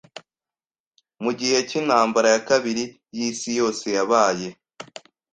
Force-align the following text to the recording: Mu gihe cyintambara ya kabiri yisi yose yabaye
Mu 1.23 1.31
gihe 1.39 1.57
cyintambara 1.69 2.27
ya 2.33 2.41
kabiri 2.49 2.83
yisi 3.15 3.49
yose 3.59 3.85
yabaye 3.97 4.47